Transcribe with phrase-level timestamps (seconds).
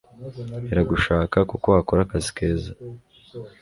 [0.71, 2.71] Iragushaka kuko wakora akazi keza,